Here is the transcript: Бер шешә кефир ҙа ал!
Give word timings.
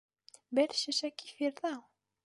Бер 0.59 0.73
шешә 0.79 1.13
кефир 1.21 1.57
ҙа 1.61 1.75
ал! 1.75 1.81